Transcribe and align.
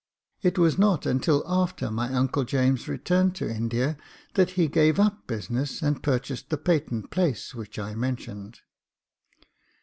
It 0.41 0.57
was 0.57 0.79
not 0.79 1.05
until 1.05 1.43
after 1.47 1.91
my 1.91 2.11
uncle 2.11 2.43
James 2.43 2.87
returned 2.87 3.35
to 3.35 3.47
India 3.47 3.97
that 4.33 4.49
he 4.57 4.67
gave 4.67 4.99
up 4.99 5.27
business, 5.27 5.83
and 5.83 6.01
purchased 6.01 6.49
the 6.49 6.57
patent 6.57 7.11
place 7.11 7.53
which 7.53 7.77
I 7.77 7.93
mentioned. 7.93 8.61